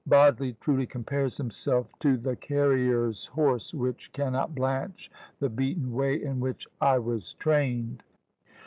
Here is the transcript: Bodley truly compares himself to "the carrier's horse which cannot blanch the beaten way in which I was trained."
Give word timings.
Bodley 0.07 0.53
truly 0.59 0.87
compares 0.87 1.37
himself 1.37 1.85
to 1.99 2.17
"the 2.17 2.35
carrier's 2.35 3.27
horse 3.27 3.71
which 3.71 4.11
cannot 4.13 4.55
blanch 4.55 5.11
the 5.39 5.47
beaten 5.47 5.93
way 5.93 6.15
in 6.23 6.39
which 6.39 6.67
I 6.81 6.97
was 6.97 7.33
trained." 7.33 8.01